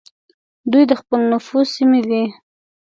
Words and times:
دوی 0.71 0.83
د 0.87 0.93
خپل 1.01 1.19
نفوذ 1.31 1.65
سیمې 1.75 1.99
وې. 2.07 2.23